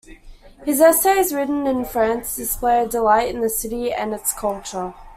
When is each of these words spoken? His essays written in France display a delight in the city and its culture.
His 0.65 0.81
essays 0.81 1.31
written 1.31 1.67
in 1.67 1.85
France 1.85 2.35
display 2.35 2.83
a 2.83 2.87
delight 2.87 3.29
in 3.29 3.41
the 3.41 3.49
city 3.51 3.93
and 3.93 4.15
its 4.15 4.33
culture. 4.33 4.95